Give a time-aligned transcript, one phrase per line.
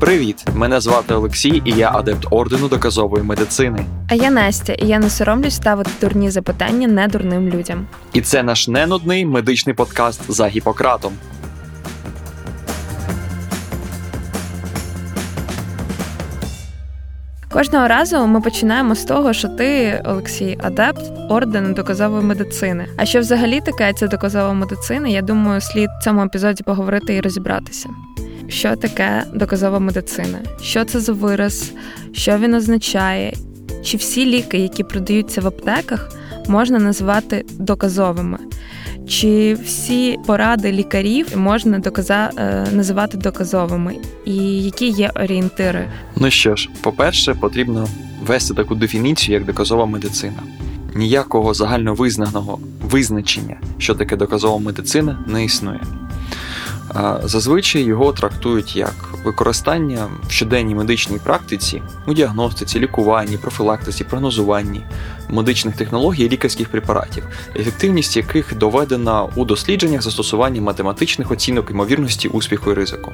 [0.00, 0.44] Привіт!
[0.54, 3.84] Мене звати Олексій, і я адепт ордену доказової медицини.
[4.08, 7.86] А я Настя, і я не соромлюсь ставити дурні запитання недурним людям.
[8.12, 11.12] І це наш ненудний медичний подкаст за Гіппократом.
[17.52, 22.86] Кожного разу ми починаємо з того, що ти, Олексій, адепт ордену доказової медицини.
[22.96, 25.08] А що взагалі таке ця доказова медицина?
[25.08, 27.88] Я думаю, слід в цьому епізоді поговорити і розібратися.
[28.50, 30.38] Що таке доказова медицина?
[30.62, 31.72] Що це за вираз?
[32.12, 33.34] Що він означає?
[33.82, 36.12] Чи всі ліки, які продаються в аптеках,
[36.48, 38.38] можна назвати доказовими?
[39.08, 42.30] Чи всі поради лікарів можна доказа...
[42.38, 43.96] Е, називати доказовими?
[44.24, 45.88] І які є орієнтири?
[46.16, 47.88] Ну що ж, по-перше, потрібно
[48.26, 50.42] ввести таку дефініцію, як доказова медицина.
[50.94, 55.80] Ніякого загальновизнаного визначення, що таке доказова медицина, не існує.
[57.24, 58.94] Зазвичай його трактують як
[59.24, 64.82] використання в щоденній медичній практиці у діагностиці, лікуванні, профілактиці, прогнозуванні
[65.28, 67.24] медичних технологій і лікарських препаратів,
[67.56, 73.12] ефективність яких доведена у дослідженнях застосування математичних оцінок ймовірності успіху і ризику.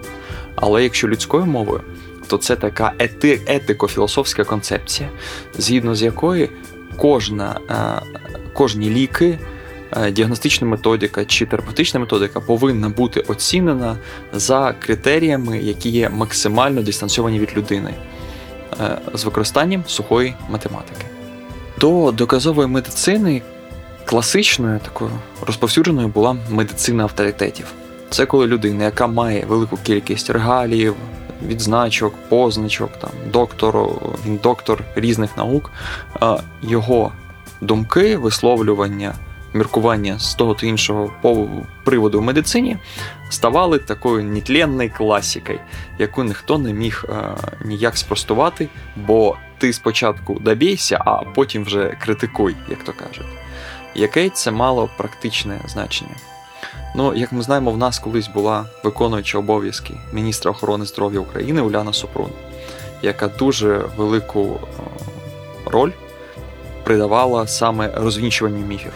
[0.57, 1.81] Але якщо людською мовою,
[2.27, 5.09] то це така ети, етико-філософська концепція,
[5.59, 6.51] згідно з якої
[6.97, 7.61] кожна,
[8.53, 9.39] кожні ліки.
[10.05, 13.97] Е, діагностична методика чи терапевтична методика повинна бути оцінена
[14.33, 17.95] за критеріями, які є максимально дистанційовані від людини
[18.81, 21.07] е, з використанням сухої математики.
[21.81, 23.43] До доказової медицини
[24.05, 25.11] класичною такою
[25.47, 27.67] розповсюдженою була медицина авторитетів.
[28.11, 30.95] Це коли людина, яка має велику кількість регаліїв,
[31.47, 33.89] відзначок, позначок, там доктор,
[34.27, 35.71] він доктор різних наук,
[36.23, 36.27] е,
[36.63, 37.13] його
[37.61, 39.15] думки, висловлювання
[39.57, 41.11] міркування з того та іншого
[41.85, 42.77] приводу в медицині
[43.31, 45.59] ставали такою нетленною класикою,
[45.99, 52.57] яку ніхто не міг е, ніяк спростувати, бо ти спочатку добійся, а потім вже критикуй,
[52.71, 53.27] як то кажуть.
[53.95, 56.17] Яке це мало практичне значення?
[56.97, 61.93] Ну, як ми знаємо, в нас колись була виконуюча обов'язки міністра охорони здоров'я України Уляна
[61.93, 62.31] Супрун,
[63.03, 64.57] яка дуже велику е,
[65.67, 65.91] роль
[66.85, 68.93] придавала саме розвінчуванню міфів.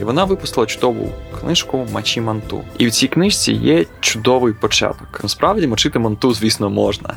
[0.00, 2.64] І вона випустила чудову книжку Мачі Манту.
[2.78, 5.20] І в цій книжці є чудовий початок.
[5.22, 7.16] Насправді мочити манту, звісно, можна.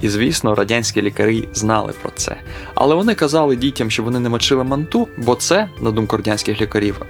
[0.00, 2.36] І, звісно, радянські лікарі знали про це.
[2.74, 7.02] Але вони казали дітям, що вони не мочили манту, бо це, на думку радянських лікарів,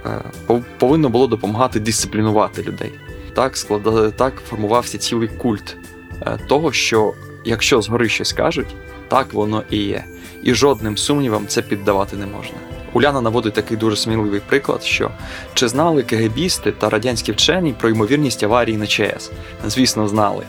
[0.49, 2.91] е, повинно було допомагати дисциплінувати людей.
[3.33, 5.77] Так складали, так формувався цілий культ
[6.21, 7.13] е, того, що
[7.45, 8.75] якщо згори щось кажуть,
[9.07, 10.03] так воно і є.
[10.43, 12.66] І жодним сумнівам це піддавати не можна.
[12.93, 15.11] Уляна наводить такий дуже сміливий приклад, що
[15.53, 19.31] чи знали КГБісти та радянські вчені про ймовірність аварії на ЧАЕС?
[19.65, 20.43] Звісно, знали.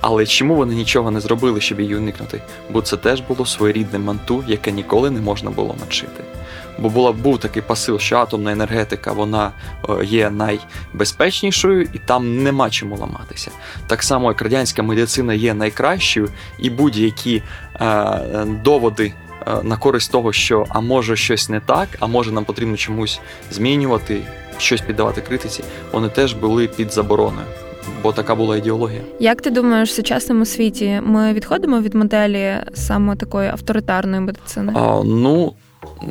[0.00, 2.42] Але чому вони нічого не зробили, щоб її уникнути?
[2.70, 6.24] Бо це теж було своєрідне манту, яке ніколи не можна було мочити.
[6.78, 9.52] Бо була був такий посил, що атомна енергетика вона
[10.04, 13.50] є найбезпечнішою і там нема чому ламатися.
[13.86, 16.28] Так само, як радянська медицина є найкращою,
[16.58, 17.42] і будь-які
[17.80, 18.04] е,
[18.64, 19.29] доводи Е,
[19.62, 23.20] на користь того, що а може щось не так, а може нам потрібно чомусь
[23.50, 24.20] змінювати,
[24.58, 27.46] щось піддавати критиці, вони теж були під забороною.
[28.02, 29.00] Бо така була ідеологія.
[29.20, 34.72] Як ти думаєш, в сучасному світі ми відходимо від моделі саме такої авторитарної медицини?
[34.76, 35.54] А, Ну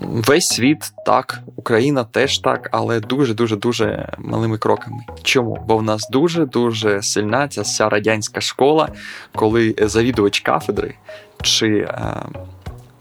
[0.02, 4.98] весь світ так, Україна теж так, але дуже дуже дуже малими кроками.
[5.24, 5.64] Чому?
[5.68, 8.90] Бо в нас дуже дуже сильна ця вся радянська школа,
[9.36, 10.94] коли завідувач кафедри
[11.42, 11.68] чи.
[11.68, 12.24] Е,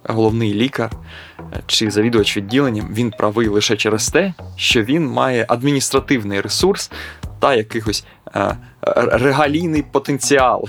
[0.08, 0.90] головний лікар
[1.66, 6.90] чи завідувач відділенням, він правий лише через те, що він має адміністративний ресурс
[7.40, 8.04] та якихось
[8.36, 8.56] е,
[9.12, 10.68] регалійний потенціал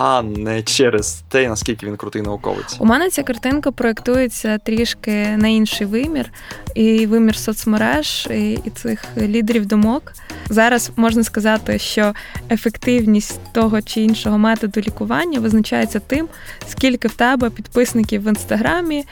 [0.00, 2.76] а не через те, наскільки він крутий науковець.
[2.78, 6.32] У мене ця картинка проєктується трішки на інший вимір,
[6.74, 10.12] і вимір соцмереж і, і цих лідерів думок.
[10.48, 12.14] Зараз можна сказати, що
[12.50, 16.28] ефективність того чи іншого методу лікування визначається тим,
[16.68, 19.04] скільки в тебе підписників в інстаграмі,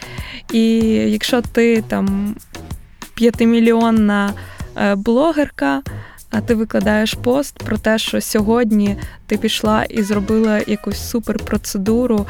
[0.53, 2.37] і якщо ти там
[3.15, 4.33] п'ятимільйонна
[4.77, 5.83] е, блогерка
[6.41, 8.97] ти викладаєш пост про те, що сьогодні
[9.27, 12.27] ти пішла і зробила якусь суперпроцедуру.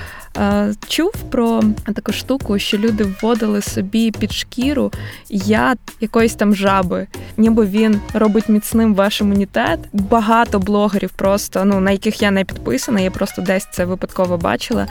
[0.88, 1.62] Чув про
[1.94, 4.92] таку штуку, що люди вводили собі під шкіру
[5.28, 7.06] яд якоїсь там жаби,
[7.36, 9.80] ніби він робить міцним ваш імунітет.
[9.92, 14.86] Багато блогерів, просто ну на яких я не підписана, я просто десь це випадково бачила.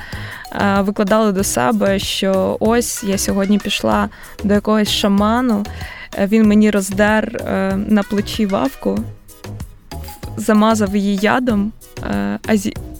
[0.79, 4.09] Викладали до себе, що ось я сьогодні пішла
[4.43, 5.65] до якогось шаману.
[6.17, 8.99] Він мені роздер е, на плечі вавку,
[10.37, 11.71] замазав її ядом,
[12.03, 12.39] е,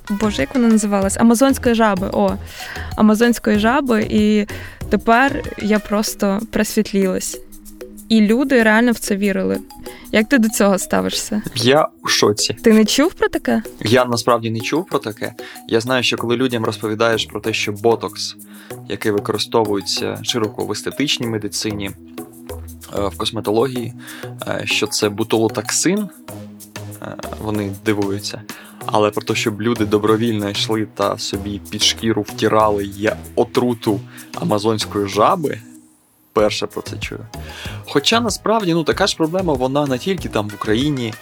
[0.09, 1.17] Боже, як вона називалась?
[1.17, 2.09] Амазонської жаби.
[2.13, 2.33] О,
[2.95, 4.45] Амазонської жаби, і
[4.89, 7.39] тепер я просто просвітлілась.
[8.09, 9.59] І люди реально в це вірили.
[10.11, 11.41] Як ти до цього ставишся?
[11.55, 12.53] Я у шоці.
[12.53, 13.63] Ти не чув про таке?
[13.79, 15.33] Я насправді не чув про таке.
[15.67, 18.35] Я знаю, що коли людям розповідаєш про те, що ботокс,
[18.89, 22.14] який використовується широко в естетичній медицині, е,
[22.93, 23.93] в косметології,
[24.47, 26.09] е, що це бутулотоксин,
[27.01, 28.41] е, вони дивуються.
[28.85, 33.99] Але про те, щоб люди добровільно йшли та собі під шкіру втирали отруту
[34.33, 35.59] амазонської жаби
[36.31, 37.25] вперше про це чую.
[37.87, 41.13] Хоча насправді ну така ж проблема, вона не тільки там в Україні,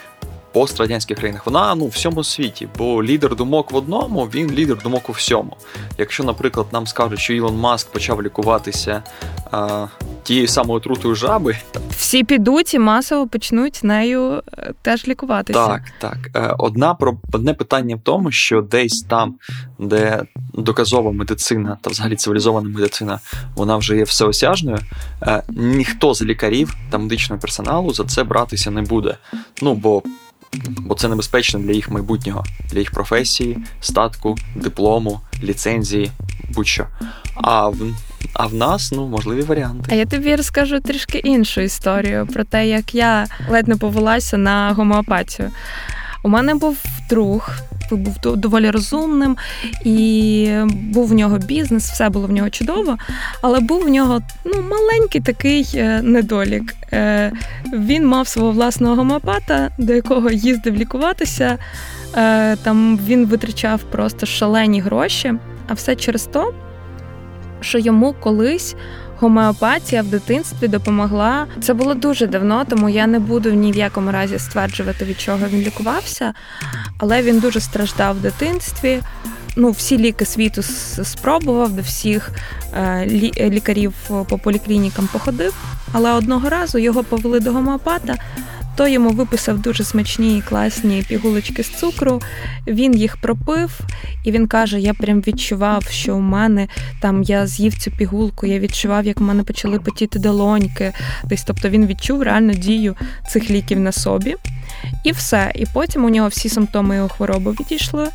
[0.53, 5.09] пострадянських країнах, вона ну в всьому світі, бо лідер думок в одному, він лідер думок
[5.09, 5.57] у всьому.
[5.97, 9.03] Якщо, наприклад, нам скажуть, що Ілон Маск почав лікуватися
[9.51, 9.87] а,
[10.23, 11.57] тією самою отрутою жаби,
[11.89, 15.67] всі підуть і масово почнуть нею е, теж лікуватися.
[15.67, 16.17] Так, так.
[16.35, 16.97] Е, одна
[17.33, 19.35] одне питання в тому, що десь там,
[19.79, 20.23] де
[20.53, 23.19] доказова медицина та взагалі цивілізована медицина,
[23.55, 24.79] вона вже є всеосяжною.
[25.21, 29.17] Е, ніхто з лікарів та медичного персоналу за це братися не буде.
[29.61, 30.03] Ну бо
[30.67, 36.11] бо це небезпечно для їх майбутнього, для їх професії, статку, диплому, ліцензії,
[36.49, 36.87] будь-що.
[37.35, 37.77] А в
[38.33, 39.85] а в нас ну можливі варіанти.
[39.89, 44.73] А я тобі розкажу трішки іншу історію про те, як я ледь не повелася на
[44.73, 45.51] гомеопатію.
[46.23, 46.77] У мене був
[47.09, 47.49] друг,
[47.91, 49.37] був доволі розумним,
[49.83, 52.97] і був в нього бізнес, все було в нього чудово,
[53.41, 56.75] але був в нього ну, маленький такий е, недолік.
[56.93, 57.31] Е,
[57.73, 61.57] він мав свого власного гомеопата, до якого їздив лікуватися.
[62.17, 65.33] Е, там він витрачав просто шалені гроші,
[65.67, 66.53] а все через то,
[67.63, 68.75] що йому колись
[69.19, 71.47] гомеопатія в дитинстві допомогла.
[71.61, 75.47] Це було дуже давно, тому я не буду ні в якому разі стверджувати, від чого
[75.47, 76.33] він лікувався,
[76.97, 78.99] але він дуже страждав в дитинстві.
[79.55, 80.63] Ну, всі ліки світу
[81.03, 82.31] спробував, до всіх
[82.73, 83.05] е,
[83.49, 85.55] лікарів по поліклінікам походив.
[85.91, 88.15] Але одного разу його повели до гомеопата.
[88.75, 92.21] Той йому виписав дуже смачні і класні пігулочки з цукру.
[92.67, 93.79] Він їх пропив,
[94.23, 96.67] і він каже: Я прям відчував, що у мене
[97.01, 100.93] там я з'їв цю пігулку, я відчував, як у мене почали потіти долоньки.
[101.23, 102.95] Десь, тобто він відчув реальну дію
[103.29, 104.35] цих ліків на собі.
[105.03, 105.51] І все.
[105.55, 108.09] І потім у нього всі симптоми його хвороби відійшли.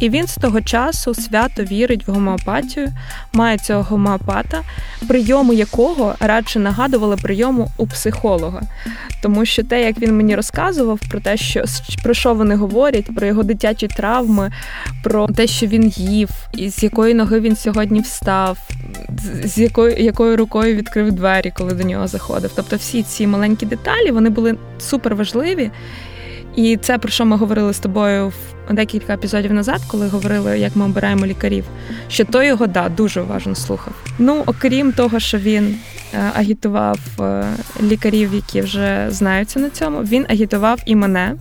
[0.00, 2.88] І він з того часу свято вірить в гомеопатію,
[3.32, 4.62] має цього гомеопата,
[5.08, 8.62] прийоми якого радше нагадували прийому у психолога.
[9.22, 11.64] Тому що те, як він мені розказував про те, що
[12.02, 14.52] про що вони говорять, про його дитячі травми,
[15.02, 18.58] про те, що він їв, і з якої ноги він сьогодні встав,
[19.44, 22.50] з якою якою рукою відкрив двері, коли до нього заходив.
[22.56, 25.70] Тобто, всі ці маленькі деталі вони були супер важливі.
[26.56, 30.76] І це про що ми говорили з тобою в декілька епізодів назад, коли говорили, як
[30.76, 31.64] ми обираємо лікарів,
[32.08, 33.92] що той його да дуже уважно слухав.
[34.18, 35.76] Ну окрім того, що він
[36.14, 37.44] е, агітував е,
[37.82, 41.34] лікарів, які вже знаються на цьому, він агітував і мене.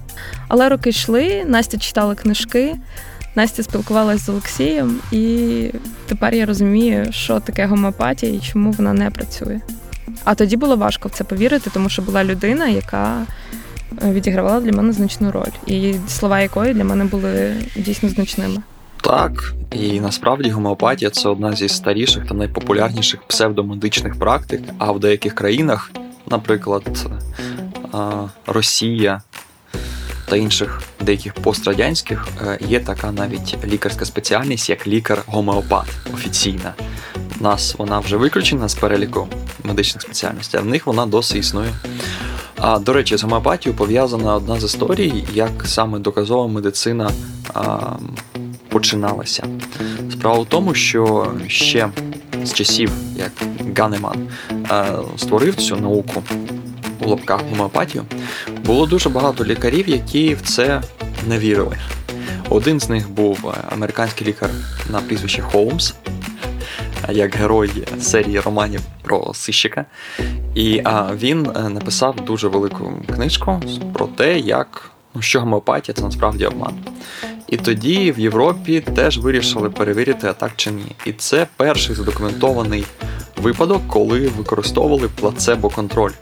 [0.48, 2.76] Але роки йшли, Настя читала книжки.
[3.36, 5.70] Настя спілкувалася з Олексієм, і
[6.08, 9.60] тепер я розумію, що таке гомеопатія і чому вона не працює.
[10.24, 13.26] А тоді було важко в це повірити, тому що була людина, яка
[14.12, 18.62] відігравала для мене значну роль, і слова якої для мене були дійсно значними.
[19.02, 24.62] Так, і насправді гомеопатія це одна зі старіших та найпопулярніших псевдомедичних практик.
[24.78, 25.92] А в деяких країнах,
[26.30, 26.84] наприклад,
[28.48, 29.22] Росія
[30.26, 36.74] та інших деяких пострадянських, е, є така навіть лікарська спеціальність, як лікар-гомеопат офіційна.
[37.40, 39.28] У нас вона вже виключена з переліку
[39.64, 41.74] медичних спеціальностей, а в них вона досі існує.
[42.58, 47.12] А до речі, з гомеопатією пов'язана одна з історій, як саме доказова медицина
[47.54, 47.80] а,
[48.70, 49.48] починалася.
[50.12, 51.90] Справа в тому, що ще
[52.44, 53.32] з часів, як
[53.78, 54.28] Ганеман
[54.70, 54.86] а,
[55.18, 56.24] створив цю науку
[57.00, 58.04] у лапках гомеопатію,
[58.64, 60.82] було дуже багато лікарів, які в це
[61.28, 61.78] не вірили.
[62.50, 64.50] Один з них був американський лікар
[64.90, 65.94] на прізвище Холмс,
[67.12, 67.70] як герой
[68.02, 69.86] серії романів про сищика.
[70.56, 73.62] І а, він е, написав дуже велику книжку
[73.94, 76.74] про те, як ну, що гомеопатія це насправді обман.
[77.48, 80.86] І тоді в Європі теж вирішили перевірити, а так чи ні.
[81.06, 82.86] І це перший задокументований
[83.38, 86.14] випадок, коли використовували плацебо-контроль.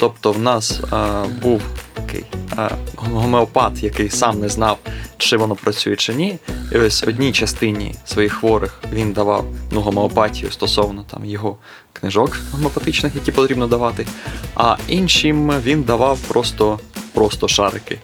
[0.00, 1.62] Тобто в нас а, був
[1.94, 2.24] такий
[2.56, 4.78] а, гомеопат, який сам не знав,
[5.18, 6.38] чи воно працює чи ні.
[6.72, 11.56] І ось одній частині своїх хворих він давав ну, гомеопатію стосовно там його
[11.92, 14.06] книжок гомеопатичних, які потрібно давати,
[14.54, 16.80] а іншим він давав просто,
[17.14, 17.98] просто шарики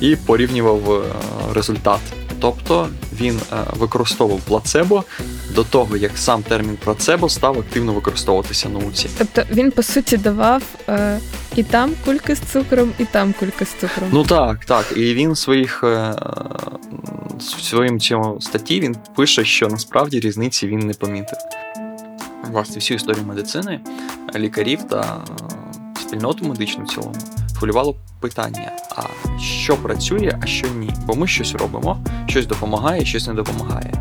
[0.00, 1.04] і порівнював
[1.54, 2.00] результат.
[2.46, 2.88] Тобто
[3.20, 5.04] він е, використовував плацебо
[5.54, 9.08] до того, як сам термін плацебо став активно використовуватися науці.
[9.18, 11.18] Тобто він по суті давав е,
[11.56, 14.08] і там кульки з цукром, і там кульки з цукром.
[14.12, 14.92] Ну так, так.
[14.96, 16.14] І він в своїх е,
[17.38, 21.38] в своїм цьому статті він пише, що насправді різниці він не помітив.
[22.50, 23.80] Власне, всю історію медицини,
[24.36, 27.14] лікарів та е, спільноту медичну в цілому
[27.56, 29.02] хвилювало питання: а
[29.40, 30.90] що працює, а що ні?
[31.06, 33.92] Бо ми щось робимо, щось допомагає, щось не допомагає.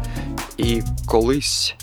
[0.58, 1.76] І колись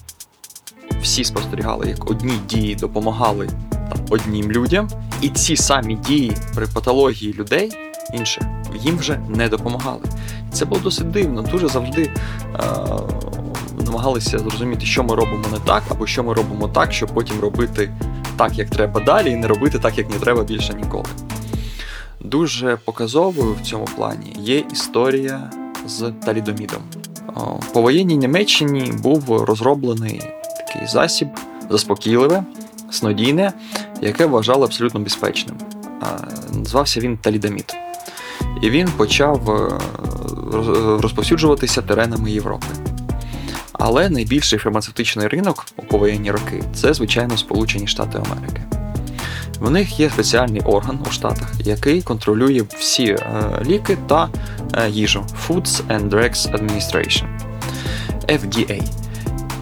[1.02, 4.88] всі спостерігали, як одні дії допомагали там, однім людям,
[5.20, 7.72] і ці самі дії при патології людей
[8.14, 8.42] інших
[8.80, 10.02] їм вже не допомагали.
[10.52, 11.42] Це було досить дивно.
[11.42, 12.60] Дуже завжди е-
[13.86, 17.90] намагалися зрозуміти, що ми робимо не так, або що ми робимо так, щоб потім робити
[18.36, 21.04] так, як треба далі, і не робити так, як не треба більше ніколи.
[22.32, 25.50] Дуже показовою в цьому плані є історія
[25.86, 26.82] з талідомідом.
[27.58, 30.22] В повоєнній Німеччині був розроблений
[30.66, 31.28] такий засіб,
[31.70, 32.44] заспокійливе,
[32.90, 33.52] снодійне,
[34.02, 35.56] яке вважали абсолютно безпечним.
[36.52, 37.76] Назвався він талідомід.
[38.62, 39.78] І він почав е,
[41.00, 42.66] розповсюджуватися теренами Європи.
[43.72, 48.71] Але найбільший фармацевтичний ринок у повоєнні роки це, звичайно, Сполучені Штати Америки.
[49.62, 53.18] В них є спеціальний орган у Штатах, який контролює всі е,
[53.64, 54.28] ліки та
[54.74, 57.24] е, їжу Foods and Drugs Administration
[58.28, 58.82] FDA.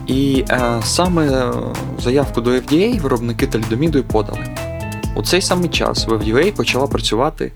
[0.07, 1.53] І е, саме
[1.99, 4.57] заявку до FDA виробники талідоміду і подали.
[5.17, 7.53] У цей самий час в FDA почала працювати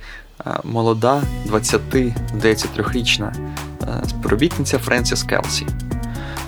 [0.46, 5.66] е, молода 23-річна е, співробітниця Френсіс Келсі.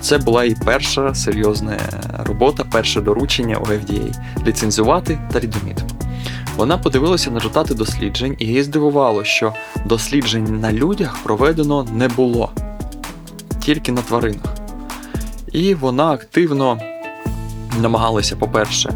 [0.01, 1.79] Це була і перша серйозна
[2.25, 4.13] робота, перше доручення у FDA
[4.45, 5.86] ліцензувати талідомід.
[6.57, 9.53] Вона подивилася на результати досліджень і її здивувало, що
[9.85, 12.51] досліджень на людях проведено не було,
[13.59, 14.55] тільки на тваринах.
[15.51, 16.79] І вона активно
[17.81, 18.93] намагалася, по-перше,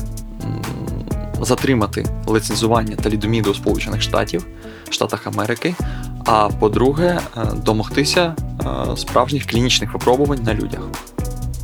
[1.41, 4.48] затримати лицензування талідоміду у Сполучених Штатів,
[4.89, 5.75] Штатах Америки.
[6.25, 10.82] А по-друге, е, домогтися е, справжніх клінічних випробувань на людях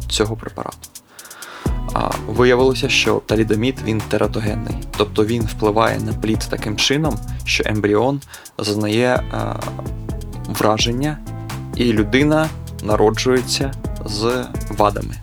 [0.10, 0.97] цього препарату.
[2.00, 8.22] А Виявилося, що талідомід він тератогенний, тобто він впливає на плід таким чином, що ембріон
[8.58, 9.54] зазнає а,
[10.48, 11.18] враження,
[11.76, 12.50] і людина
[12.84, 13.72] народжується
[14.06, 15.16] з вадами.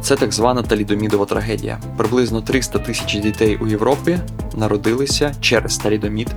[0.00, 1.80] Це так звана талідомідова трагедія.
[1.96, 4.18] Приблизно 300 тисяч дітей у Європі
[4.56, 6.28] народилися через талідомід,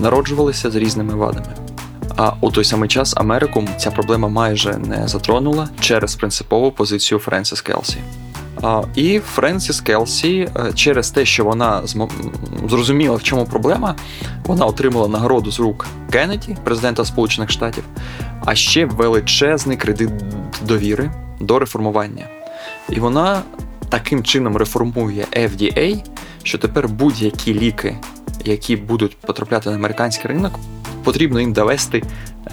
[0.00, 1.69] народжувалися з різними вадами.
[2.22, 7.60] А у той самий час Америку ця проблема майже не затронула через принципову позицію Френсіс
[7.60, 7.98] Келсі.
[8.94, 11.82] І Френсіс Келсі е, через те, що вона
[12.68, 13.94] зрозуміла, в чому проблема,
[14.44, 17.84] вона отримала нагороду з рук Кеннеді, президента Сполучених Штатів,
[18.44, 20.10] а ще величезний кредит
[20.62, 21.10] довіри
[21.40, 22.26] до реформування.
[22.88, 23.42] І вона
[23.88, 26.04] таким чином реформує FDA,
[26.42, 27.96] що тепер будь-які ліки,
[28.44, 30.52] які будуть потрапляти на американський ринок,
[31.04, 32.02] потрібно їм довести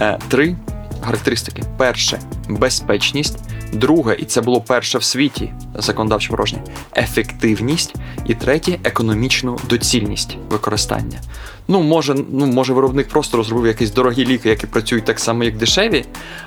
[0.00, 0.56] е, три
[1.00, 3.38] характеристики: перше безпечність,
[3.72, 6.62] друге, і це було перше в світі законодавче порожнє,
[6.96, 7.94] ефективність,
[8.26, 11.20] і третє економічну доцільність використання.
[11.68, 15.56] Ну, може, ну, може, виробник просто розробив якісь дорогі ліки, які працюють так само, як
[15.56, 16.04] дешеві,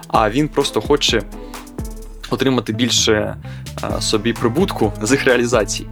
[0.07, 1.23] а він просто хоче
[2.31, 3.35] отримати більше
[3.99, 5.89] собі прибутку з їх реалізації.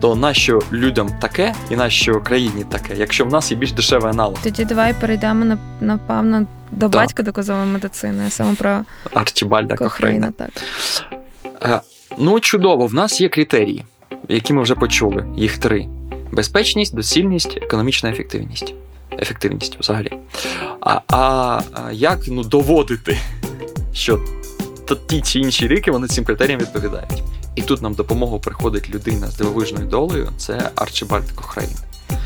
[0.00, 4.38] То нащо людям таке і нащо країні таке, якщо в нас є більш дешевий аналог?
[4.42, 6.98] Тоді давай перейдемо напевно до да.
[6.98, 10.32] батька доказової медицини, саме про Арчибальда Кохрейна.
[10.36, 10.50] Так.
[12.18, 13.84] Ну, чудово, в нас є критерії,
[14.28, 15.26] які ми вже почули.
[15.36, 15.88] Їх три:
[16.32, 18.74] безпечність, доцільність, економічна ефективність.
[19.18, 20.12] Ефективність взагалі.
[20.80, 21.60] А а
[21.92, 23.18] як ну, доводити,
[23.92, 24.20] що
[25.06, 27.22] ті чи інші ріки вони цим критеріям відповідають.
[27.54, 31.70] І тут нам допомогу приходить людина з дивовижною долею це Арчибальд Кохрейн.
[32.10, 32.16] Е,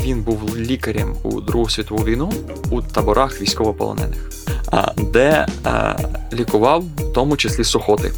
[0.00, 2.32] він був лікарем у Другу світову війну
[2.70, 4.30] у таборах військовополонених,
[4.98, 5.96] де е,
[6.32, 8.12] лікував в тому числі сухоти.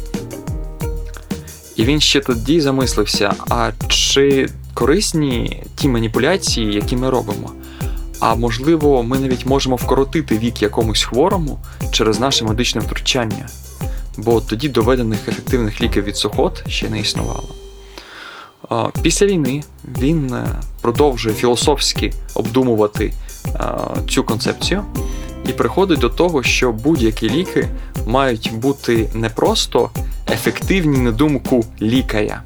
[1.75, 7.51] І він ще тоді замислився: а чи корисні ті маніпуляції, які ми робимо?
[8.19, 11.59] А можливо, ми навіть можемо вкоротити вік якомусь хворому
[11.91, 13.49] через наше медичне втручання,
[14.17, 17.49] бо тоді доведених ефективних ліків від сухот ще не існувало.
[19.01, 19.63] Після війни
[19.99, 20.47] він е,
[20.81, 23.13] продовжує філософськи обдумувати
[24.09, 24.83] цю концепцію
[25.49, 27.67] і приходить до того, що будь-які ліки
[28.05, 29.89] мають бути не просто
[30.31, 32.41] ефективні на думку лікаря,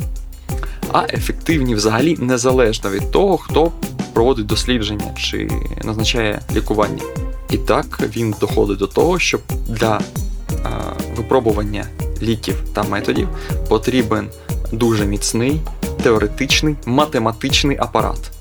[0.91, 3.71] а ефективні взагалі незалежно від того, хто
[4.19, 5.49] проводить дослідження чи
[5.83, 7.03] назначає лікування.
[7.49, 10.01] І так він доходить до того, що для
[10.63, 10.69] а,
[11.15, 11.85] випробування
[12.21, 13.27] ліків та методів
[13.69, 14.27] потрібен
[14.71, 15.61] дуже міцний
[16.03, 18.31] теоретичний математичний апарат.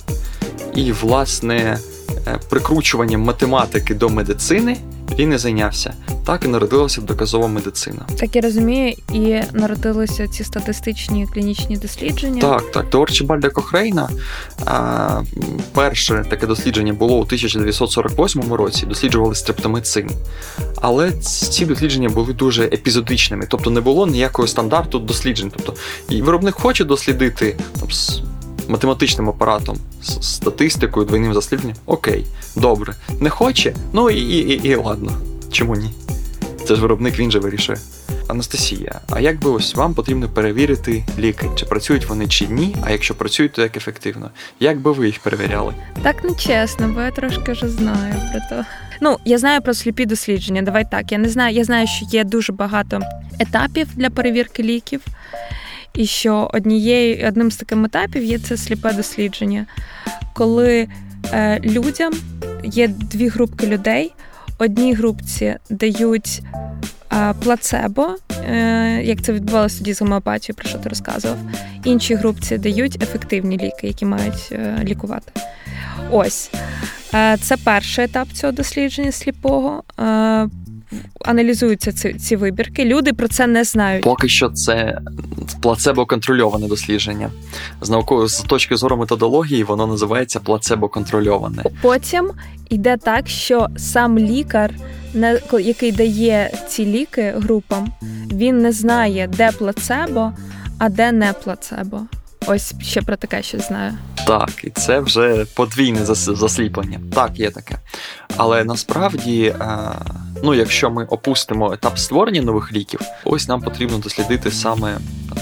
[0.75, 1.79] І, власне,
[2.27, 4.77] е, прикручуванням математики до медицини
[5.19, 5.95] він і зайнявся.
[6.27, 8.07] Так і народилася доказова медицина.
[8.21, 12.41] Так я розумію, і народилися ці статистичні клінічні дослідження.
[12.41, 12.89] Так, так.
[12.89, 14.11] До Арчибальда Кохрейна
[14.67, 15.23] а,
[15.73, 18.87] перше таке дослідження було у 1948 році.
[18.87, 20.11] Досліджували стрептомицин.
[20.77, 25.53] Але ці дослідження були дуже епізодичними, тобто не було ніякого стандарту досліджень.
[25.57, 25.75] Тобто,
[26.09, 27.57] і виробник хоче дослідити
[27.91, 28.21] з
[28.69, 31.77] математичним апаратом, з статистикою, двойним заслідженням.
[31.87, 32.95] Окей, добре.
[33.21, 35.13] Не хоче, ну і, і, і, і ладно.
[35.53, 35.91] Чому ні?
[36.67, 37.79] Це ж виробник він же вирішує.
[38.29, 42.91] Анастасія, а як би ось вам потрібно перевірити ліки, чи працюють вони чи ні, а
[42.91, 44.31] якщо працюють, то як ефективно?
[44.61, 45.75] Як би ви їх перевіряли?
[46.03, 48.65] Так не чесно, бо я трошки вже знаю про то.
[49.01, 50.63] Ну, я знаю про сліпі дослідження.
[50.63, 51.13] Давай так.
[51.13, 51.55] Я не знаю.
[51.55, 53.01] Я знаю, що є дуже багато
[53.39, 55.01] етапів для перевірки ліків,
[55.99, 59.67] і що однією одним з таких етапів є це сліпе дослідження,
[60.33, 60.89] коли
[61.33, 62.13] е, людям
[62.65, 64.13] є дві групки людей.
[64.59, 66.43] Одній групці дають
[67.09, 68.17] а, плацебо,
[68.51, 71.39] е, як це відбувалося тоді з гомеопатією, про що ти розказував.
[71.85, 75.33] Іншій групці дають ефективні ліки, які мають е, лікувати.
[76.11, 76.51] Ось
[77.15, 79.83] е, це перший етап цього дослідження сліпого.
[81.25, 82.85] Аналізуються ці ці вибірки.
[82.85, 84.05] Люди про це не знають.
[84.05, 84.99] Поки що це
[85.63, 87.31] плацебо-контрольоване дослідження.
[87.81, 91.65] З наукової з точки зору методології воно називається плацебо-контрольоване.
[91.83, 92.31] Потім
[92.71, 94.75] йде так, що сам лікар,
[95.61, 97.93] який дає ці ліки групам,
[98.33, 100.33] він не знає, де плацебо,
[100.79, 102.01] а де не плацебо.
[102.47, 103.93] Ось ще про таке ще знаю.
[104.27, 107.01] Так, і це вже подвійне засліплення.
[107.15, 107.79] Так, є таке.
[108.37, 109.79] Але насправді, е,
[110.43, 114.99] ну, якщо ми опустимо етап створення нових ліків, ось нам потрібно дослідити саме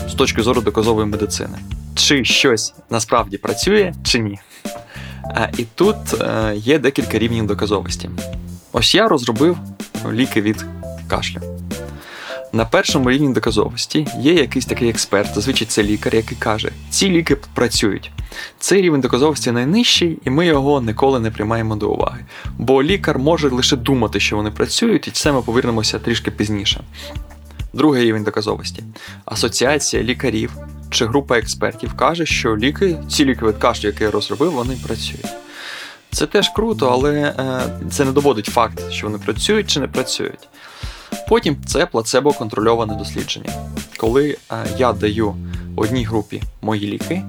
[0.09, 1.59] з точки зору доказової медицини.
[1.95, 4.39] Чи щось насправді працює, чи ні.
[5.25, 8.11] Е, і тут е, є декілька рівнів доказовості.
[8.73, 9.57] Ось я розробив
[10.13, 10.65] ліки від
[11.09, 11.56] кашлю.
[12.57, 17.37] На першому рівні доказовості є якийсь такий експерт, зазвичай це лікар, який каже, ці ліки
[17.55, 18.11] працюють.
[18.59, 22.25] Цей рівень доказовості найнижчий, і ми його ніколи не приймаємо до уваги.
[22.59, 26.81] Бо лікар може лише думати, що вони працюють, і це ми повернемося трішки пізніше.
[27.73, 28.83] Другий рівень доказовості.
[29.25, 30.53] Асоціація лікарів
[30.91, 35.27] чи група експертів каже, що ліки, ці ліки від кашлю, які я розробив, вони працюють.
[36.11, 40.49] Це теж круто, але е, це не доводить факт, що вони працюють чи не працюють.
[41.29, 43.53] Потім це плацебо контрольоване дослідження,
[43.97, 45.37] коли е, я даю
[45.77, 47.23] одній групі мої ліки,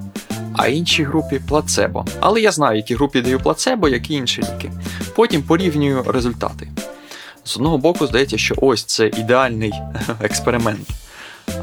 [0.53, 2.05] а іншій групі плацебо.
[2.19, 4.71] Але я знаю, які групі даю плацебо, які інші ліки.
[5.15, 6.67] Потім порівнюю результати.
[7.43, 9.73] З одного боку, здається, що ось це ідеальний
[10.21, 10.87] експеримент.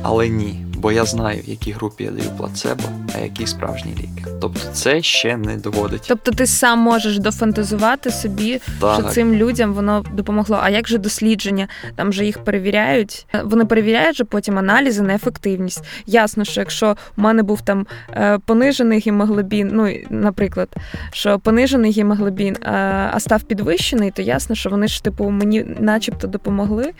[0.02, 2.82] Але ні, бо я знаю, в якій групі я даю плацебо,
[3.14, 4.30] а які справжні ліки.
[4.40, 6.04] Тобто це ще не доводить.
[6.08, 8.94] Тобто ти сам можеш дофантазувати собі, так.
[8.94, 10.58] що цим людям воно допомогло.
[10.62, 11.68] А як же дослідження?
[11.96, 13.26] Там же їх перевіряють.
[13.44, 15.84] Вони перевіряють же потім аналізи на ефективність.
[16.06, 20.68] Ясно, що якщо у мене був там е, понижений гемоглобін, ну наприклад,
[21.12, 22.70] що понижений гемоглобін, е,
[23.12, 26.92] а став підвищений, то ясно, що вони ж типу мені, начебто, допомогли.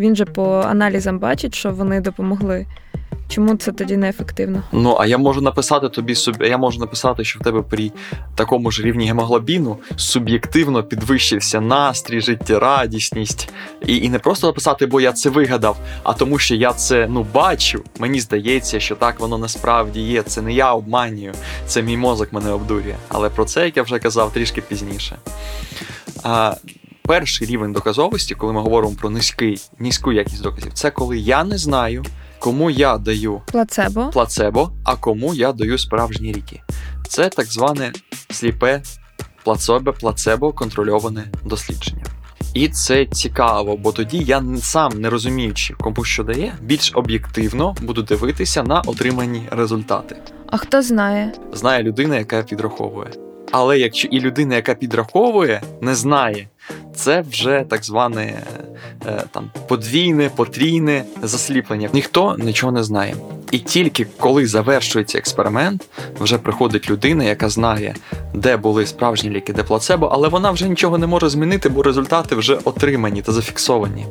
[0.00, 2.66] Він же по аналізам бачить, що вони допомогли.
[3.28, 4.62] Чому це тоді неефективно?
[4.72, 6.48] Ну а я можу написати тобі собі.
[6.48, 7.90] Я можу написати, що в тебе при
[8.34, 13.52] такому ж рівні гемоглобіну суб'єктивно підвищився настрій, життєрадісність.
[13.86, 17.26] І і не просто написати, бо я це вигадав, а тому, що я це ну
[17.34, 17.84] бачу.
[17.98, 20.22] Мені здається, що так воно насправді є.
[20.22, 21.32] Це не я обманюю,
[21.66, 22.94] це мій мозок мене обдурює.
[23.08, 25.16] Але про це, як я вже казав, трішки пізніше.
[26.22, 26.54] А,
[27.10, 31.58] перший рівень доказовості, коли ми говоримо про низький, низьку якість доказів, це коли я не
[31.58, 32.04] знаю,
[32.38, 36.62] кому я даю плацебо, плацебо а кому я даю справжні ліки.
[37.08, 37.92] Це так зване
[38.30, 38.82] сліпе
[39.44, 42.04] плацебо, плацебо контрольоване дослідження.
[42.54, 48.02] І це цікаво, бо тоді я сам не розуміючи, кому що дає, більш об'єктивно буду
[48.02, 50.16] дивитися на отримані результати.
[50.46, 51.32] А хто знає?
[51.52, 53.10] Знає людина, яка підраховує.
[53.52, 56.48] Але якщо і людина, яка підраховує, не знає,
[56.94, 58.42] це вже так зване
[59.06, 61.88] е, там подвійне, потрійне засліплення.
[61.92, 63.16] Ніхто нічого не знає.
[63.50, 65.88] І тільки коли завершується експеримент,
[66.20, 67.94] вже приходить людина, яка знає,
[68.34, 72.34] де були справжні ліки, де плацебо, але вона вже нічого не може змінити, бо результати
[72.34, 74.06] вже отримані та зафіксовані.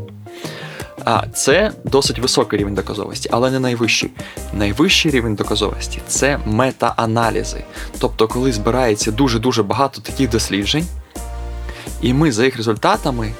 [1.05, 4.09] А це досить високий рівень доказовості, але не найвищий.
[4.53, 7.63] Найвищий рівень доказовості це мета-аналізи.
[7.99, 10.85] Тобто, коли збирається дуже-дуже багато таких досліджень,
[12.01, 13.31] І ми за їх результатами,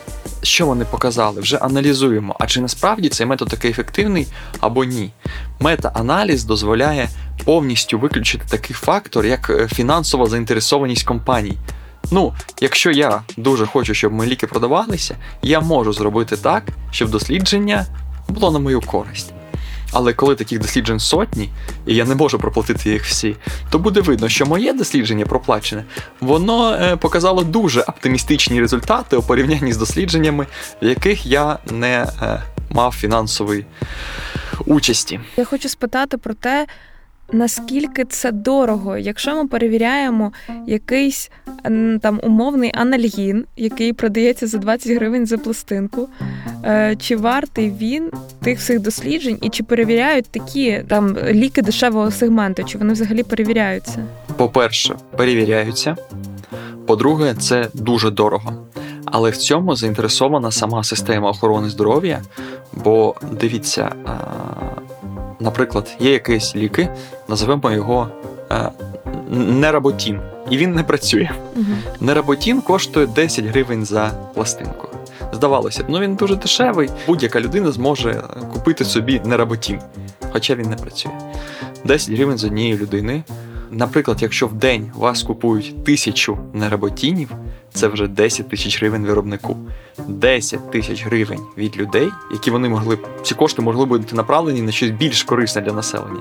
[0.44, 4.28] що вони показали, вже аналізуємо, а чи насправді цей метод такий ефективний
[4.60, 5.12] або ні.
[5.60, 7.10] Мета-аналіз дозволяє
[7.46, 11.58] повністю виключити такий фактор, як е, фінансова заінтересованість компаній.
[12.12, 17.86] Ну, якщо я дуже хочу, щоб мої ліки продавалися, я можу зробити так, щоб дослідження
[18.28, 19.34] було на мою користь.
[19.94, 21.50] Але коли таких досліджень сотні,
[21.86, 23.36] і я не можу проплатити їх всі,
[23.70, 25.84] то буде видно, що моє дослідження проплачене,
[26.22, 30.48] воно е, показало дуже оптимістичні результати у порівнянні з дослідженнями,
[30.82, 33.66] в яких я не е, мав фінансової
[34.66, 35.20] участі.
[35.38, 36.68] Я хочу спитати про те,
[37.32, 40.32] наскільки це дорого, якщо ми перевіряємо
[40.68, 41.32] якийсь
[42.02, 46.10] там умовний анальгін, який продається за 20 гривень за пластинку,
[46.66, 48.12] е, чи вартий він
[48.44, 54.06] тих всіх досліджень, і чи перевіряють такі там ліки дешевого сегменту, чи вони взагалі перевіряються?
[54.38, 55.96] По-перше, перевіряються.
[56.86, 58.54] По-друге, це дуже дорого.
[59.06, 62.22] Але в цьому заінтересована сама система охорони здоров'я,
[62.74, 63.92] бо дивіться,
[65.40, 66.90] наприклад, є якісь ліки,
[67.28, 68.08] називаємо його
[68.52, 68.70] е,
[69.32, 71.30] неработін, і він не працює.
[71.56, 71.66] Угу.
[72.00, 74.88] Неработін коштує 10 гривень за пластинку.
[75.34, 76.90] Здавалося б, ну він дуже дешевий.
[77.08, 78.24] Будь-яка людина зможе
[78.54, 79.80] купити собі неработін,
[80.32, 81.12] хоча він не працює.
[81.86, 83.24] 10 гривень з однієї людини.
[83.72, 87.30] Наприклад, якщо в день вас купують тисячу неработінів,
[87.74, 89.58] це вже 10 тисяч гривень виробнику.
[90.08, 94.90] 10 тисяч гривень від людей, які вони могли ці кошти могли бути направлені на щось
[94.90, 96.20] більш корисне для населення.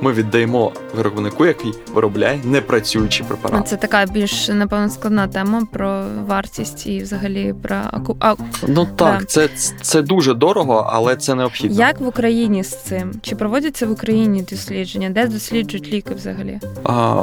[0.00, 3.68] Ми віддаємо виробнику, який виробляє непрацюючі препарати.
[3.68, 7.76] Це така більш напевно складна тема про вартість і взагалі про
[8.20, 8.34] а...
[8.68, 9.24] Ну так, да.
[9.24, 9.48] це
[9.82, 11.76] це дуже дорого, але це необхідно.
[11.76, 13.12] Як в Україні з цим?
[13.22, 15.10] Чи проводяться в Україні дослідження?
[15.10, 16.60] Де досліджують ліки взагалі?
[16.84, 17.14] А,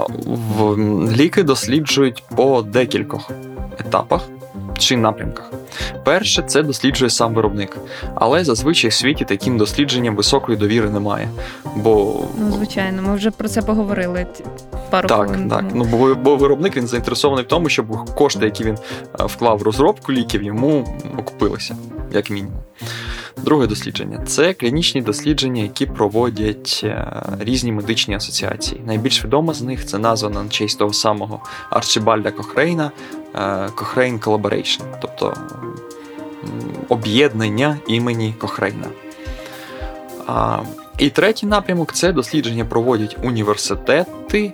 [0.58, 0.78] в
[1.12, 3.32] Ліки досліджують по декількох
[3.80, 4.22] етапах
[4.78, 5.52] чи напрямках.
[6.04, 7.78] Перше, це досліджує сам виробник,
[8.16, 11.30] але зазвичай в світі таким дослідженням високої довіри немає.
[11.76, 14.28] Бо ну, звичайно, ми вже про це поговорили.
[14.90, 15.66] Пару так, хвилин так.
[15.74, 18.78] Ну бо, бо виробник він заінтересований в тому, щоб кошти, які він
[19.20, 21.76] е, вклав в розробку ліків, йому окупилися,
[22.12, 22.58] як мінімум.
[23.38, 28.82] Друге дослідження це клінічні дослідження, які проводять е, різні медичні асоціації.
[28.86, 32.92] Найбільш відома з них це названа на честь того самого Арчибальда Кохрейна
[33.36, 33.40] е,
[33.76, 35.34] Cochrane Collaboration, тобто
[36.90, 38.88] об'єднання імені Кохрейна.
[40.98, 44.54] І третій напрямок це дослідження проводять університети.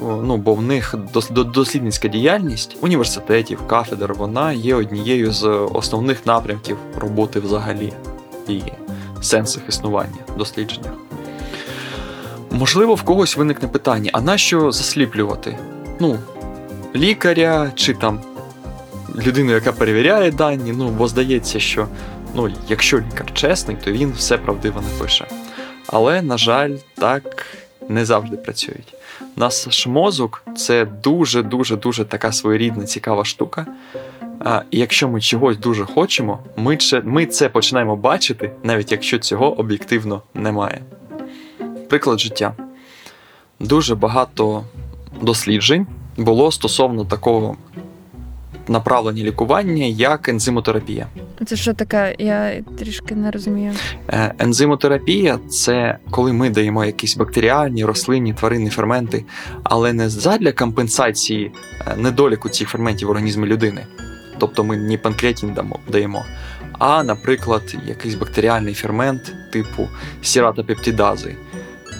[0.00, 0.94] Ну, бо в них
[1.30, 7.92] дослідницька діяльність університетів, кафедр, вона є однією з основних напрямків роботи взагалі
[8.48, 8.62] і
[9.20, 10.90] сенс їх існування дослідження.
[12.50, 15.58] Можливо, в когось виникне питання: а нащо засліплювати?
[16.00, 16.18] Ну,
[16.94, 18.20] лікаря чи там
[19.26, 21.88] людину, яка перевіряє дані, ну, бо здається, що
[22.34, 25.26] ну, якщо лікар чесний, то він все правдиво напише.
[25.86, 27.46] Але, на жаль, так
[27.88, 28.94] не завжди працюють.
[29.36, 33.66] Наш мозок це дуже-дуже дуже така своєрідна, цікава штука.
[34.40, 39.18] А, І якщо ми чогось дуже хочемо, ми це, ми це починаємо бачити, навіть якщо
[39.18, 40.80] цього об'єктивно немає.
[41.88, 42.54] Приклад життя.
[43.60, 44.64] Дуже багато
[45.20, 47.56] досліджень було стосовно такого
[48.68, 51.06] направлення лікування, як ензимотерапія.
[51.46, 52.14] Це що таке?
[52.18, 53.72] Я трішки не розумію.
[54.08, 59.24] Е, ензимотерапія це коли ми даємо якісь бактеріальні, рослинні, тваринні ферменти,
[59.62, 61.52] але не задля компенсації
[61.86, 63.86] е, недоліку цих ферментів в організмі людини.
[64.38, 65.56] Тобто ми не панкреатин
[65.88, 66.24] даємо,
[66.78, 69.88] а, наприклад, якийсь бактеріальний фермент типу
[70.22, 71.36] сіратопептидази.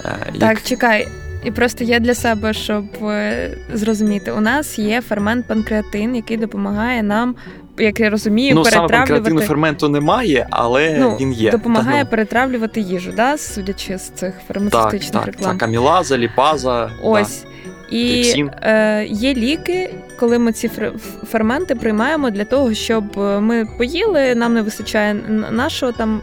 [0.05, 0.62] Е, так, як...
[0.62, 1.09] чекай.
[1.44, 7.03] І просто я для себе, щоб е, зрозуміти, у нас є фермент панкреатин, який допомагає
[7.03, 7.35] нам,
[7.79, 8.96] як я розумію, ну, перетравлювати...
[8.96, 11.51] саме панкреатину ферменту немає, але ну, він є.
[11.51, 13.38] Допомагає Та, перетравлювати їжу, да?
[13.38, 15.59] судячи з цих фармацевтичних так, реклам.
[15.59, 16.90] Так, амілаза, ліпаза.
[17.03, 17.42] Ось.
[17.42, 17.49] Да.
[17.90, 20.70] І е, є ліки, коли ми ці
[21.31, 25.14] ферменти приймаємо для того, щоб ми поїли, нам не вистачає
[25.51, 26.20] нашого там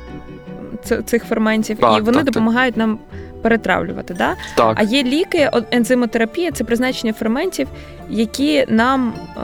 [1.05, 2.87] цих ферментів, так, і вони так, допомагають так.
[2.87, 2.99] нам
[3.43, 4.13] перетравлювати.
[4.13, 4.35] Да?
[4.55, 4.73] Так.
[4.79, 7.67] А є ліки, ензимотерапія це призначення ферментів,
[8.09, 9.41] які нам е,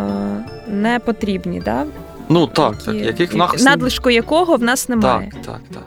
[0.67, 1.62] не потрібні.
[1.65, 1.85] Да?
[2.29, 3.05] Ну так, які, так.
[3.05, 3.63] Яких в нас...
[3.63, 5.31] надлишку якого в нас немає.
[5.33, 5.83] Так, так, так.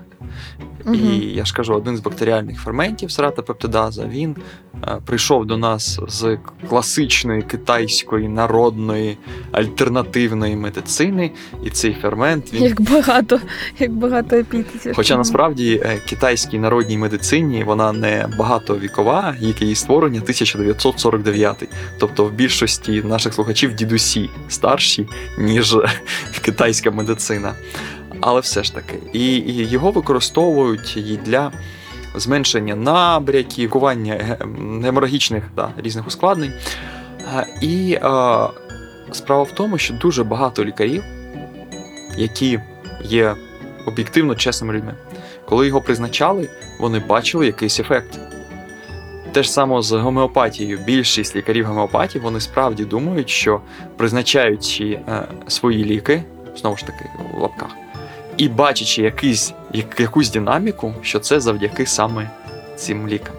[0.87, 0.95] Угу.
[0.95, 4.37] І я ж кажу, один з бактеріальних ферментів сератопептидаза, він
[4.85, 9.19] е, прийшов до нас з класичної китайської народної
[9.53, 11.31] альтернативної медицини,
[11.65, 13.41] і цей фермент він як багато,
[13.79, 14.93] як багато епітетів.
[14.97, 21.69] Хоча насправді е, китайській народній медицині вона не багатовікова, як її створення 1949.
[21.99, 25.77] Тобто в більшості наших слухачів дідусі старші, ніж
[26.43, 27.55] китайська медицина
[28.23, 28.99] але все ж таки.
[29.13, 31.53] І його використовують і для
[32.15, 34.39] зменшення набряків, лікування
[34.83, 36.53] геморагічних да, різних ускладнень.
[37.61, 38.49] І а,
[39.13, 41.05] справа в тому, що дуже багато лікарів,
[42.17, 42.61] які
[43.05, 43.35] є
[43.87, 44.95] об'єктивно чесними людьми,
[45.49, 48.19] коли його призначали, вони бачили якийсь ефект.
[49.33, 50.79] Те ж саме з гомеопатією.
[50.87, 53.61] Більшість лікарів гомеопатії вони справді думають, що
[53.97, 56.23] призначаючи е, свої ліки,
[56.57, 57.05] знову ж таки,
[57.35, 57.77] в лапках,
[58.37, 59.53] і бачачи якийсь,
[59.99, 62.31] якусь динаміку, що це завдяки саме
[62.77, 63.35] цим лікам.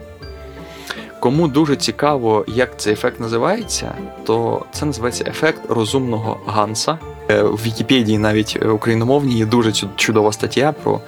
[1.20, 6.98] Кому дуже цікаво, як цей ефект називається, то це називається ефект розумного Ганса.
[7.30, 11.02] Е, в Вікіпедії навіть україномовній є дуже чудова стаття про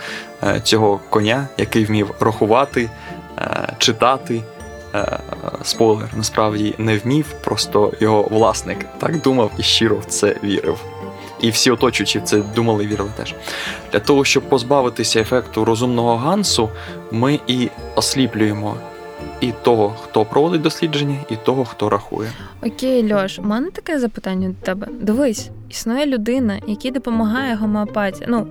[0.44, 2.90] е, цього коня, який вмів рахувати,
[3.38, 4.42] е, читати.
[5.64, 10.80] Спойлер насправді не вмів, просто його власник так думав і щиро в це вірив
[11.42, 13.36] і всі оточуючі це думали і вірили теж.
[13.92, 16.70] Для того, щоб позбавитися ефекту розумного гансу,
[17.12, 18.76] ми і осліплюємо
[19.42, 22.30] і того, хто проводить дослідження, і того, хто рахує.
[22.64, 24.88] Окей, Льош, у мене таке запитання до тебе.
[24.92, 28.28] Дивись, існує людина, якій допомагає гомеопатія.
[28.30, 28.48] Ну,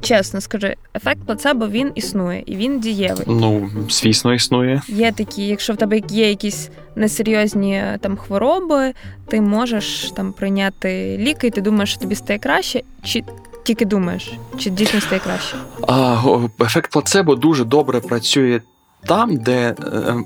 [0.00, 3.24] чесно скажи, ефект плацебо він існує і він дієвий.
[3.26, 4.82] Ну, звісно, існує.
[4.88, 8.92] Є такі, якщо в тебе є якісь несерйозні там хвороби,
[9.28, 13.24] ти можеш там прийняти ліки, і ти думаєш, що тобі стає краще, чи
[13.64, 15.56] тільки думаєш, чи дійсно стає краще?
[15.88, 16.22] А,
[16.60, 18.60] Ефект плацебо дуже добре працює
[19.06, 19.74] там, де е,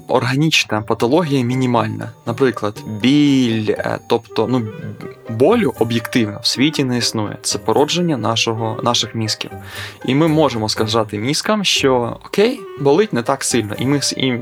[0.09, 4.67] органічна патологія мінімальна, наприклад, біль, е, тобто ну,
[5.31, 7.37] болю об'єктивно в світі не існує.
[7.43, 9.51] Це породження нашого, наших мізків.
[10.05, 13.75] І ми можемо сказати мізкам, що окей, болить не так сильно.
[13.79, 14.33] І ми і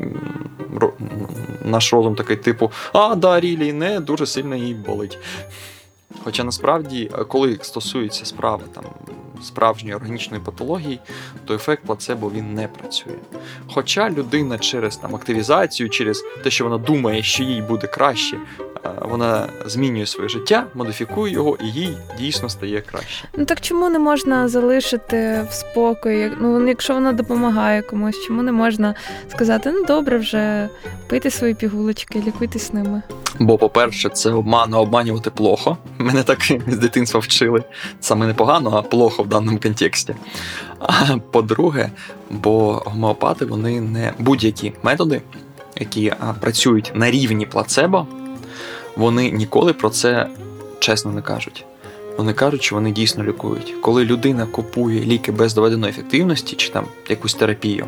[1.64, 5.18] наш розум такий, типу, а да, рілі, не дуже сильно їй болить.
[6.24, 8.84] Хоча насправді, коли стосується справи там
[9.42, 10.98] справжньої органічної патології,
[11.44, 13.14] то ефект плацебо він не працює.
[13.66, 18.36] Хоча людина через там активізацію, через те, що вона думає, що їй буде краще,
[19.00, 23.28] вона змінює своє життя, модифікує його, і їй дійсно стає краще.
[23.36, 26.32] Ну так чому не можна залишити в спокої?
[26.40, 28.94] Ну якщо вона допомагає комусь, чому не можна
[29.28, 30.68] сказати, ну добре, вже
[31.08, 33.02] пийте свої пігулочки, лікуйтесь ними?
[33.38, 35.76] Бо, по-перше, це обман, обманювати плохо.
[35.98, 37.64] Мене так з дитинства вчили.
[38.00, 40.14] Саме не погано, а плохо в даному контексті.
[40.78, 41.90] А по-друге,
[42.30, 45.22] бо гомеопати вони не будь-які методи,
[45.76, 48.06] які працюють на рівні плацебо
[48.96, 50.28] вони ніколи про це
[50.78, 51.64] чесно не кажуть.
[52.16, 53.74] Вони кажуть, що вони дійсно лікують.
[53.80, 57.86] Коли людина купує ліки без доведеної ефективності чи там якусь терапію,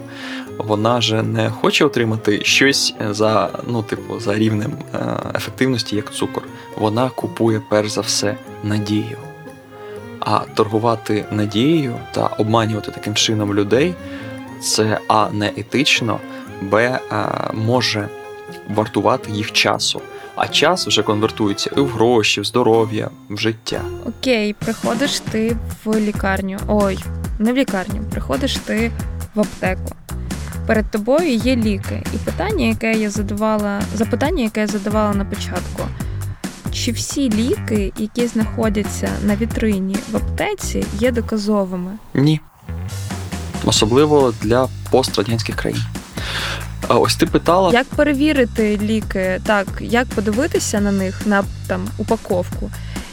[0.58, 4.98] вона же не хоче отримати щось за ну, типу, за рівнем е,
[5.34, 6.42] ефективності, як цукор.
[6.76, 9.18] Вона купує перш за все надію.
[10.20, 13.94] А торгувати надією та обманювати таким чином людей
[14.60, 16.20] це а не етично,
[16.62, 17.00] б е,
[17.52, 18.08] може
[18.68, 20.00] вартувати їх часу
[20.36, 23.80] а час вже конвертується і в гроші, в здоров'я, в життя.
[24.06, 26.58] Окей, приходиш ти в лікарню.
[26.66, 26.98] Ой,
[27.38, 28.90] не в лікарню, приходиш ти
[29.34, 29.94] в аптеку.
[30.66, 32.02] Перед тобою є ліки.
[32.14, 35.82] І питання, яке я задавала, запитання, яке я задавала на початку.
[36.72, 41.90] Чи всі ліки, які знаходяться на вітрині в аптеці, є доказовими?
[42.14, 42.40] Ні.
[43.64, 45.82] Особливо для пострадянських країн.
[46.88, 52.70] А ось ти питала, як перевірити ліки, так як подивитися на них на там упаковку,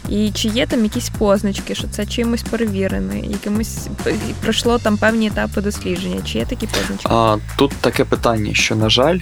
[0.10, 3.88] і чи є там якісь позначки, що це чимось перевірене, якимось
[4.42, 6.22] пройшло там певні етапи дослідження?
[6.26, 7.10] Чи є такі позначки?
[7.10, 9.20] А тут таке питання, що на жаль.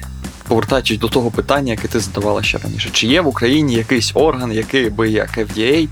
[0.48, 4.52] Повертаючись до того питання, яке ти задавала ще раніше, чи є в Україні якийсь орган,
[4.52, 5.88] який би як FDA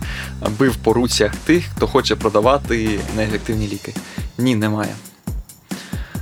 [0.60, 3.94] бив по руцях тих, хто хоче продавати неефективні ліки?
[4.38, 4.90] Ні, немає.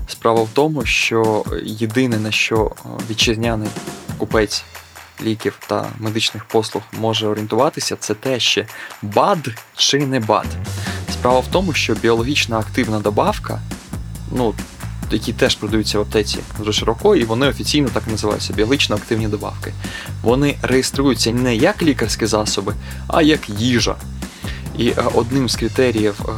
[0.08, 2.72] Справа в тому, що єдине на що
[3.10, 3.70] вітчизняний
[4.18, 4.64] купець
[5.24, 8.64] ліків та медичних послуг може орієнтуватися, це те, що
[9.02, 10.48] БАД чи не БАД.
[11.14, 13.62] Справа в тому, що біологічна активна добавка,
[14.32, 14.54] ну,
[15.12, 19.74] які теж продаються в аптеці дуже широко, і вони офіційно так називаються біологічно активні добавки.
[20.22, 22.74] Вони реєструються не як лікарські засоби,
[23.08, 23.96] а як їжа.
[24.78, 26.32] І е, одним з критеріїв е,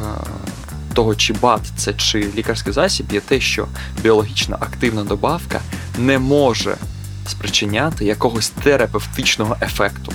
[0.97, 3.67] того, чи БАД це чи лікарський засіб, є те, що
[4.01, 5.61] біологічна активна добавка
[5.97, 6.77] не може
[7.27, 10.13] спричиняти якогось терапевтичного ефекту.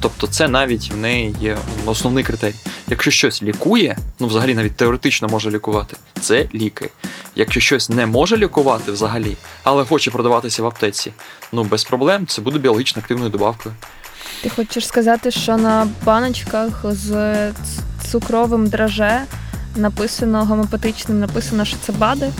[0.00, 2.54] Тобто це навіть в неї є основний критерій.
[2.88, 6.90] Якщо щось лікує, ну взагалі навіть теоретично може лікувати, це ліки.
[7.36, 11.12] Якщо щось не може лікувати взагалі, але хоче продаватися в аптеці,
[11.52, 13.74] ну без проблем це буде біологічно активною добавкою.
[14.42, 17.52] Ти хочеш сказати, що на баночках з
[18.10, 19.26] цукровим драже
[19.76, 22.30] написано гомеопатичним, написано, що це БАДи?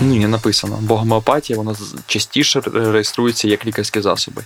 [0.00, 1.74] Ні, не написано, бо гомеопатія вона
[2.06, 4.42] частіше реєструється як лікарські засоби.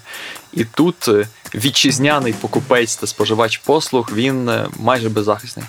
[0.53, 5.67] І тут е, вітчизняний покупець та споживач послуг він е, майже беззахисний.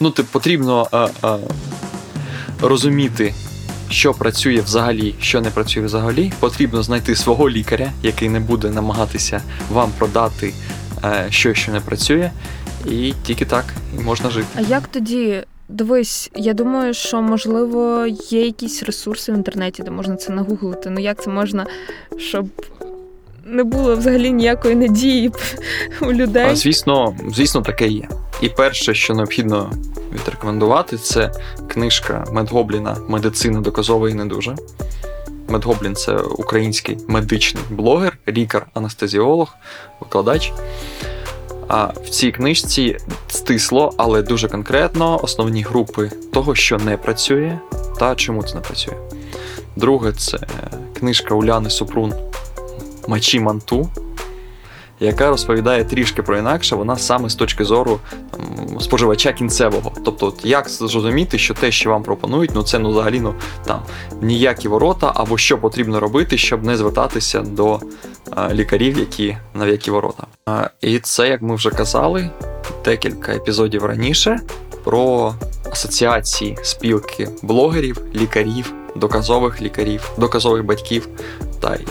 [0.00, 1.38] Ну, типу, потрібно а, а,
[2.60, 3.34] розуміти,
[3.90, 6.32] що працює взагалі, що не працює взагалі.
[6.40, 10.54] Потрібно знайти свого лікаря, який не буде намагатися вам продати
[11.02, 12.30] а, що, що не працює,
[12.86, 13.64] і тільки так
[14.04, 14.46] можна жити.
[14.54, 20.16] А як тоді Дивись, я думаю, що можливо є якісь ресурси в інтернеті, де можна
[20.16, 20.90] це нагуглити.
[20.90, 21.66] Ну як це можна,
[22.18, 22.46] щоб
[23.44, 25.32] не було взагалі ніякої надії
[26.02, 26.46] у людей?
[26.50, 28.08] А, Звісно, звісно, таке є.
[28.40, 29.72] І перше, що необхідно
[30.12, 31.32] відрекомендувати, це
[31.68, 34.54] книжка Медгобліна Медицина доказова і не дуже.
[35.48, 39.54] Медгоблін це український медичний блогер, лікар, анестезіолог,
[40.00, 40.52] викладач.
[41.74, 42.96] А в цій книжці
[43.28, 47.58] стисло, але дуже конкретно основні групи того, що не працює,
[47.98, 48.94] та чому це не працює.
[49.76, 50.38] Друге, це
[50.98, 52.14] книжка Уляни Супрун
[53.08, 53.88] Мачі Манту
[55.02, 59.92] яка розповідає трішки про інакше, вона саме з точки зору там, споживача кінцевого.
[60.04, 63.34] Тобто, от як зрозуміти, що те, що вам пропонують, ну це ну взагалі ну
[63.64, 63.82] там
[64.22, 67.80] ніякі ворота, або що потрібно робити, щоб не звертатися до
[68.30, 70.26] а, лікарів, які на в'які ворота.
[70.46, 72.30] А, і це, як ми вже казали,
[72.84, 74.40] декілька епізодів раніше
[74.84, 75.34] про
[75.70, 81.08] асоціації спілки блогерів, лікарів, доказових лікарів, доказових батьків
[81.60, 81.84] та і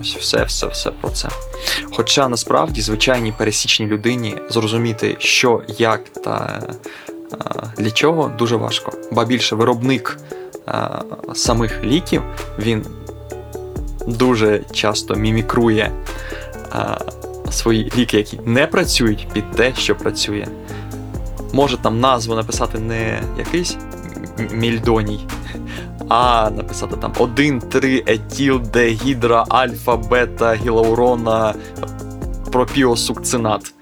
[0.00, 1.28] ось все, все, все про це.
[1.92, 6.62] Хоча насправді звичайній пересічній людині зрозуміти, що, як та
[7.76, 8.92] для чого, дуже важко.
[9.12, 10.18] Ба більше виробник
[11.34, 12.22] самих ліків
[12.58, 12.86] він
[14.06, 15.92] дуже часто мімікрує
[17.50, 20.46] свої ліки, які не працюють під те, що працює.
[21.52, 23.76] Може там назву написати не якийсь
[24.52, 25.26] мільдоній,
[26.08, 31.54] а написати там 1-3 етіл дегідра альфа, бета, гілаурона,
[32.52, 33.74] пропіосукцинат.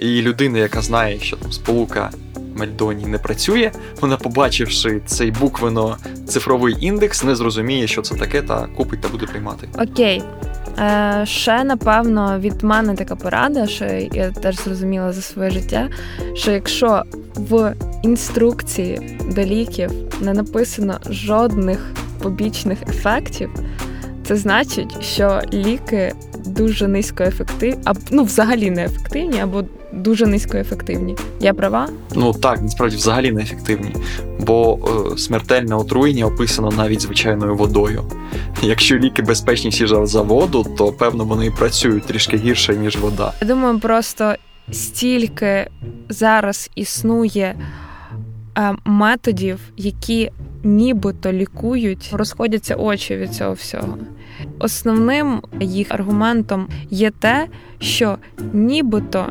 [0.00, 2.10] І людина, яка знає, що там сполука
[2.58, 9.00] Мельдоні не працює, вона, побачивши цей буквено-цифровий індекс, не зрозуміє, що це таке, та купить
[9.00, 9.68] та буде приймати.
[9.78, 10.22] Окей.
[10.78, 15.88] Е, Ще, напевно, від мене така порада, що я теж зрозуміла за своє життя,
[16.34, 17.02] що якщо
[17.34, 23.50] в інструкції до ліків не написано жодних побічних ефектів,
[24.24, 26.12] це значить, що ліки
[26.46, 31.16] дуже низькоефективні, або ну взагалі не ефективні, або дуже низькоефективні.
[31.40, 31.88] Я права?
[32.14, 33.94] Ну так, насправді взагалі не ефективні,
[34.40, 34.78] бо
[35.14, 38.04] е, смертельне отруєння описано навіть звичайною водою.
[38.62, 43.32] Якщо ліки безпечніші за воду, то певно вони і працюють трішки гірше ніж вода.
[43.40, 44.34] Я думаю, просто
[44.72, 45.66] стільки
[46.08, 47.54] зараз існує
[48.84, 50.30] методів, які
[50.62, 53.98] нібито лікують, розходяться очі від цього всього.
[54.58, 57.46] Основним їх аргументом є те,
[57.78, 58.18] що
[58.52, 59.26] нібито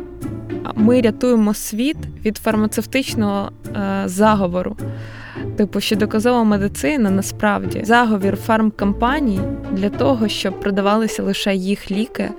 [0.76, 4.78] ми рятуємо світ від фармацевтичного е, заговору.
[5.58, 9.40] Типу, що доказова медицина насправді заговір фармкомпаній
[9.72, 12.30] для того, щоб продавалися лише їх ліки.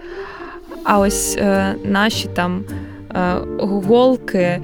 [0.84, 2.74] А ось е, наші там е,
[3.58, 4.60] голки,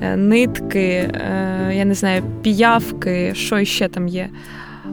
[0.00, 4.28] е, нитки, е, я не знаю, піявки, що іще там є.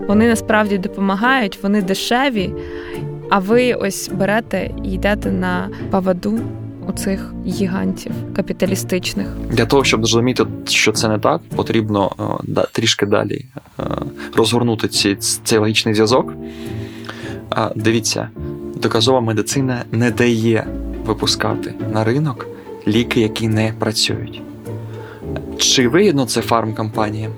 [0.07, 2.53] Вони насправді допомагають, вони дешеві.
[3.29, 6.39] А ви ось берете і йдете на поводу
[6.87, 9.27] у цих гігантів капіталістичних.
[9.49, 12.11] Для того, щоб зрозуміти, що це не так, потрібно
[12.43, 13.45] да, трішки далі
[14.35, 16.33] розгорнути ці, цей логічний зв'язок.
[17.75, 18.29] Дивіться,
[18.75, 20.67] доказова медицина не дає
[21.05, 22.54] випускати на ринок
[22.87, 24.41] ліки, які не працюють.
[25.57, 27.31] Чи вигідно це фармкомпаніям?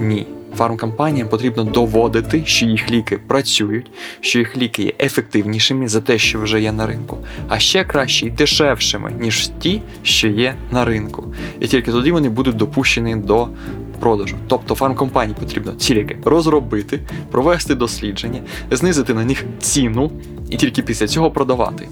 [0.00, 6.18] Ні фармкомпаніям потрібно доводити, що їх ліки працюють, що їх ліки є ефективнішими за те,
[6.18, 10.84] що вже є на ринку, а ще краще і дешевшими, ніж ті, що є на
[10.84, 11.34] ринку.
[11.60, 13.48] І тільки тоді вони будуть допущені до
[14.02, 14.36] продажу.
[14.48, 17.00] Тобто фармкомпанії потрібно ці розробити,
[17.30, 18.40] провести дослідження,
[18.70, 20.10] знизити на них ціну
[20.50, 21.88] і тільки після цього продавати.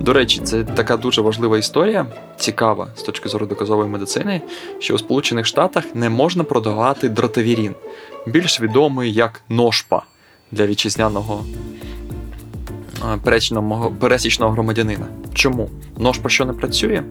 [0.00, 2.06] До речі, це така дуже важлива історія,
[2.36, 4.42] цікава з точки зору доказової медицини,
[4.78, 7.74] що у Сполучених Штатах не можна продавати дротавірін,
[8.26, 10.02] більш відомий як ношпа
[10.52, 11.44] для вітчизняного
[14.00, 15.06] пересічного громадянина.
[15.34, 15.70] Чому?
[15.98, 17.02] Ношпа що не працює?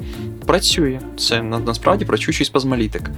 [0.45, 0.99] Працює.
[1.17, 3.09] Це насправді працюючий спазмолітик.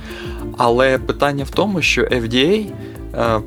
[0.58, 2.66] Але питання в тому, що FDA
[3.16, 3.40] е,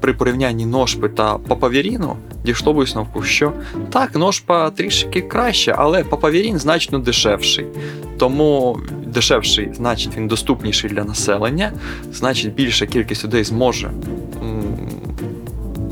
[0.00, 3.52] при порівнянні ношпи та папавіріну дійшло висновку, що
[3.90, 7.66] так, ножпа трішки краще, але папавірін значно дешевший.
[8.18, 11.72] Тому дешевший, значить, він доступніший для населення,
[12.12, 13.90] значить, більша кількість людей зможе.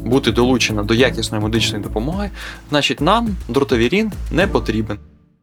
[0.04, 2.30] Бути долучена до якісної медичної допомоги,
[2.70, 4.98] значить, нам дротовірін не потрібен.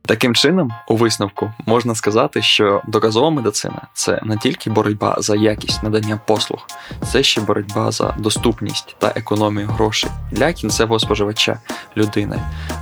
[0.06, 5.84] Таким чином, у висновку можна сказати, що доказова медицина це не тільки боротьба за якість
[5.84, 6.68] надання послуг,
[7.12, 11.60] це ще боротьба за доступність та економію грошей для кінцевого споживача
[11.98, 12.40] людини.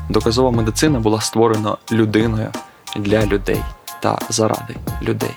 [0.10, 2.52] Доказова медицина була створена людиною
[2.96, 3.62] для людей
[4.00, 5.32] та заради людей.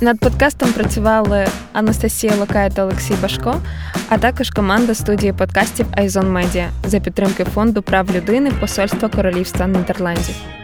[0.00, 3.60] Над подкастом працювали Анастасія Локай та Олексій Башко,
[4.08, 10.59] а також команда студії подкастів Айзон Медіа за підтримки фонду прав людини Посольства Королівства Нідерландів.